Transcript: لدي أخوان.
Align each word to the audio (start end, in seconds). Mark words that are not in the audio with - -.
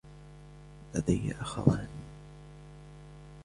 لدي 0.95 1.35
أخوان. 1.41 1.87